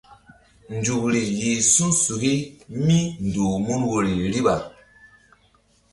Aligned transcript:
Nzukri 0.75 1.21
yih 1.39 1.61
su̧suki 1.73 2.33
míndoh 2.85 3.55
mun 3.65 3.81
woyri 3.89 4.15
riɓa. 4.33 4.55